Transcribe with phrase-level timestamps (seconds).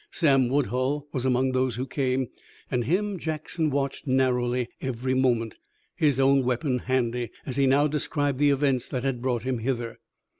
[0.09, 2.29] Sam Woodhull was among those who came,
[2.71, 5.57] and him Jackson watched narrowly every moment,
[5.95, 9.99] his own weapon handy, as he now described the events that had brought him hither.